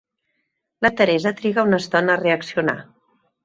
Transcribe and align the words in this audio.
La 0.85 0.91
Teresa 1.03 1.35
triga 1.43 1.67
una 1.69 1.83
estona 1.85 2.17
a 2.17 2.21
reaccionar. 2.25 2.79